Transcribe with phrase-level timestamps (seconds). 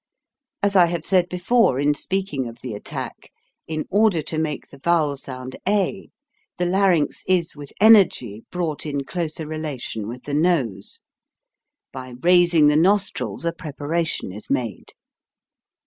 [0.63, 3.31] As I have said before in speak ing of the attack,
[3.67, 6.09] in order to make the vowel sound a,
[6.57, 11.01] the larynx is with energy brought in closer relation with the nose.
[11.93, 14.93] By raising the nostrils a preparation is made.